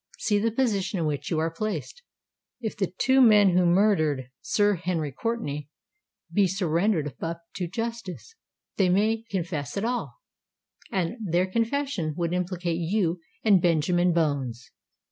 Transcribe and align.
See 0.17 0.39
the 0.39 0.49
position 0.49 0.97
in 0.97 1.05
which 1.05 1.29
you 1.29 1.37
are 1.37 1.51
placed! 1.51 2.01
If 2.59 2.75
the 2.75 2.87
two 2.97 3.21
men 3.21 3.49
who 3.55 3.67
murdered 3.67 4.31
Sir 4.41 4.73
Henry 4.73 5.11
Courtenay, 5.11 5.67
be 6.33 6.47
surrendered 6.47 7.13
up 7.21 7.43
to 7.57 7.67
justice, 7.67 8.33
they 8.77 8.89
may 8.89 9.23
confess 9.29 9.77
all—and 9.77 11.17
their 11.23 11.45
confession 11.45 12.15
would 12.17 12.33
implicate 12.33 12.77
you 12.79 13.21
and 13.43 13.61
Benjamin 13.61 14.11
Bones. 14.11 14.71